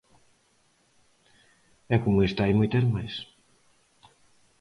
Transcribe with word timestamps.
E 1.93 1.95
como 2.03 2.23
esta 2.27 2.41
hai 2.43 2.53
moitas 2.57 2.85
máis. 2.93 3.13